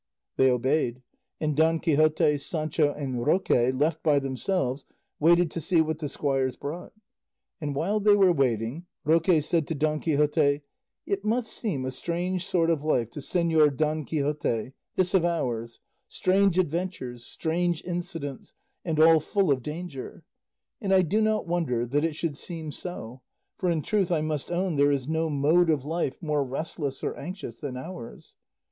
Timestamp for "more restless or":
26.23-27.15